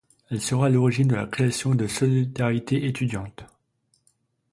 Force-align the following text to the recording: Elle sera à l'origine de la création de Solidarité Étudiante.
Elle 0.31 0.41
sera 0.41 0.65
à 0.65 0.69
l'origine 0.69 1.09
de 1.09 1.13
la 1.15 1.27
création 1.27 1.75
de 1.75 1.85
Solidarité 1.85 2.87
Étudiante. 2.87 3.45